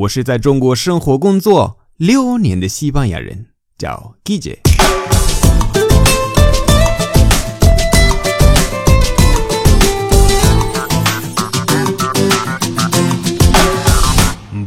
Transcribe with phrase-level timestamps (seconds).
[0.00, 4.60] 我是在中国生活工作六年的西班牙人，叫 Guille。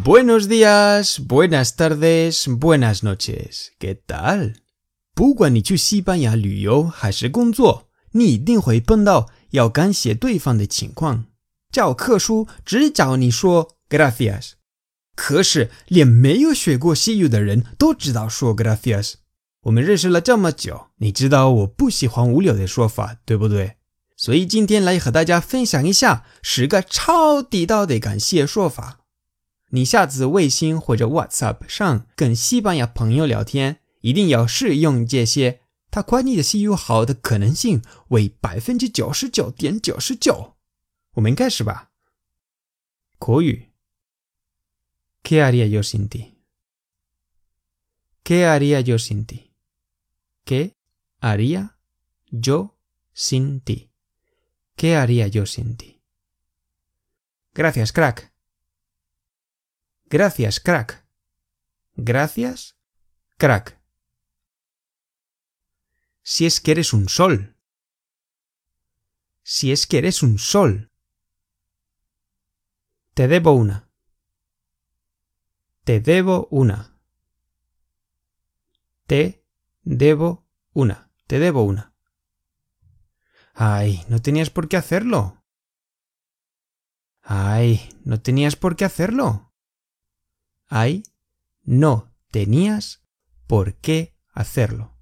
[0.04, 3.70] Buenos días, buenas tardes, buenas noches.
[3.80, 4.54] ¿Qué tal?
[5.16, 11.26] 不管你去西班牙旅游还是工作，你一定会碰到要感谢对方的情况。
[11.72, 14.52] 教科书只教你说 gracias，
[15.16, 19.14] 可是连没有学过西语的人都知道说 gracias。
[19.64, 23.78] 我们认识了这么久，你知道我不喜欢无聊的说法，对不对？
[24.18, 29.00] 所以今天来和大家分享一下十个超地道的感谢说法。
[29.70, 40.54] 你下次微信或者 WhatsApp 上跟西班牙朋友聊天，一定要试用这些，他夸你的西语好的可能性为百分之九十九点九十九。
[41.16, 41.90] 我们开始吧。
[43.18, 43.70] 口语
[45.24, 46.38] ：¿Qué haría yo sin ti?
[48.24, 49.54] ¿Qué haría yo sin ti?
[50.46, 50.78] ¿Qué
[51.20, 51.80] haría
[52.30, 52.78] yo
[53.14, 53.92] sin ti?
[54.76, 56.02] ¿Qué haría yo sin ti?
[57.54, 58.34] Gracias, crack.
[60.06, 61.06] Gracias, crack.
[61.96, 62.78] Gracias,
[63.38, 63.80] crack.
[66.22, 67.56] Si es que eres un sol.
[69.44, 70.92] Si es que eres un sol.
[73.14, 73.93] Te debo una.
[75.84, 76.98] Te debo una.
[79.06, 79.46] Te
[79.84, 81.12] debo una.
[81.28, 81.94] Te debo una.
[83.54, 85.44] Ay, no tenías por qué hacerlo.
[87.22, 89.54] Ay, no tenías por qué hacerlo.
[90.68, 91.04] Ay,
[91.64, 93.04] no tenías
[93.48, 94.98] por qué hacerlo.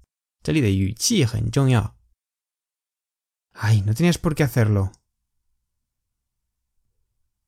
[3.52, 4.92] Ay, no tenías por qué hacerlo.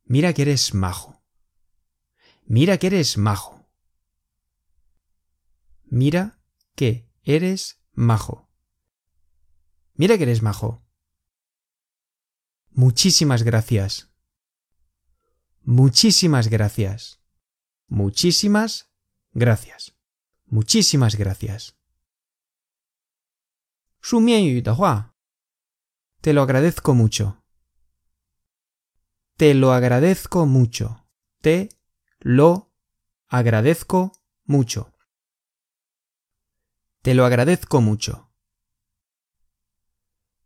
[0.05, 1.24] Mira que eres majo.
[2.47, 3.67] Mira que eres majo.
[5.85, 6.39] Mira
[6.77, 8.51] que eres majo.
[9.95, 10.85] Mira que eres majo.
[12.71, 14.11] Muchísimas gracias.
[15.63, 17.21] Muchísimas gracias.
[17.87, 18.91] Muchísimas
[19.33, 19.97] gracias.
[20.47, 21.79] Muchísimas gracias.
[26.21, 27.43] Te lo agradezco mucho.
[29.37, 31.09] Te lo agradezco mucho.
[31.41, 31.71] Te
[32.25, 32.73] lo
[33.29, 34.13] agradezco
[34.45, 34.95] mucho.
[37.03, 38.33] Te lo agradezco mucho.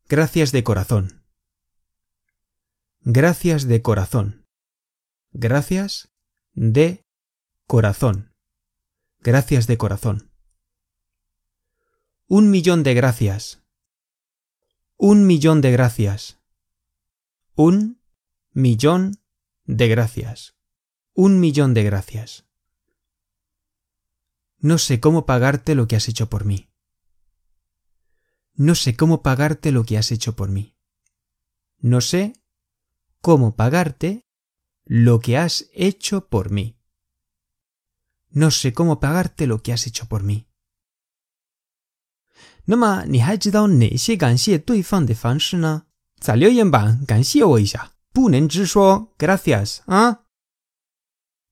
[0.08, 1.24] Gracias de corazón.
[3.02, 4.44] Gracias de corazón.
[5.30, 6.12] Gracias
[6.52, 7.06] de
[7.68, 8.34] corazón.
[9.20, 10.32] Gracias de corazón.
[12.26, 13.62] Un millón de gracias.
[14.96, 16.40] Un millón de gracias.
[17.54, 18.02] Un
[18.52, 19.22] millón
[19.64, 20.57] de gracias.
[21.17, 22.45] Un millón de gracias.
[24.59, 26.69] No sé cómo pagarte lo que has hecho por mí.
[28.55, 30.75] No sé cómo pagarte lo que has hecho por mí.
[31.79, 32.33] No sé
[33.21, 34.25] cómo pagarte
[34.85, 36.77] lo que has hecho por mí.
[38.29, 40.45] No sé cómo pagarte lo que has hecho por mí.
[42.65, 45.83] 那么你还知道哪些感谢对方的方式呢？
[46.17, 50.23] 在留言板感谢我一下，不能只说 gracias 啊。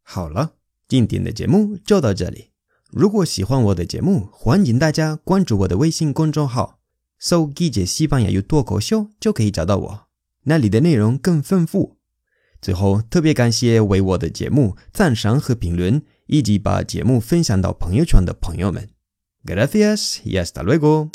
[0.08, 0.52] 好了，
[0.86, 2.50] 今天的节目就到这里。
[2.90, 6.78] 如果喜欢我的节目，欢迎大家关注我的微信公众号，
[7.18, 10.06] 搜“记者西班牙语脱口秀”就可以找到我，
[10.44, 11.96] 那里的内容更丰富。
[12.62, 16.02] 最后，特别感谢为我的节目赞赏和评论。
[16.28, 18.88] 以及把节目分享到朋友圈的朋友们。
[19.44, 21.10] Gracias y hasta luego.